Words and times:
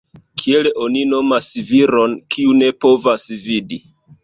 Kiel 0.43 0.69
oni 0.85 1.03
nomas 1.09 1.51
viron, 1.69 2.17
kiu 2.37 2.57
ne 2.63 2.73
povas 2.87 3.31
vidi? 3.47 3.83